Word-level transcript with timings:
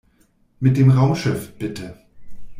Mit 0.59 0.77
dem 0.77 0.89
Raumschiff, 0.89 1.53
bitte! 1.59 1.93